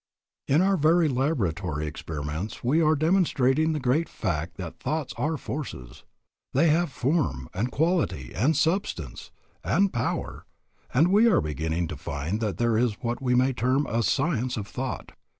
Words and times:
In 0.47 0.63
our 0.63 0.77
very 0.77 1.07
laboratory 1.07 1.85
experiments 1.85 2.63
we 2.63 2.81
are 2.81 2.95
demonstrating 2.95 3.71
the 3.73 3.79
great 3.79 4.09
fact 4.09 4.57
that 4.57 4.79
thoughts 4.79 5.13
are 5.15 5.37
forces. 5.37 6.05
They 6.55 6.69
have 6.69 6.91
form, 6.91 7.47
and 7.53 7.71
quality, 7.71 8.33
and 8.33 8.57
substance, 8.57 9.29
and 9.63 9.93
power, 9.93 10.47
and 10.91 11.09
we 11.09 11.27
are 11.27 11.39
beginning 11.39 11.87
to 11.89 11.97
find 11.97 12.41
that 12.41 12.57
there 12.57 12.79
is 12.79 12.97
what 13.03 13.21
we 13.21 13.35
may 13.35 13.53
term 13.53 13.85
a 13.87 14.01
science 14.01 14.57
of 14.57 14.65
thought. 14.67 15.11